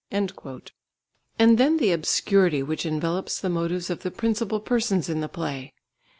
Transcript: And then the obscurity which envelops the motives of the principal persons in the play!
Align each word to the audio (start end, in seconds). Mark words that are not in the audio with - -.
And 0.09 0.31
then 1.59 1.77
the 1.77 1.91
obscurity 1.91 2.63
which 2.63 2.87
envelops 2.87 3.39
the 3.39 3.49
motives 3.49 3.91
of 3.91 4.01
the 4.01 4.09
principal 4.09 4.59
persons 4.59 5.09
in 5.09 5.21
the 5.21 5.29
play! 5.29 5.73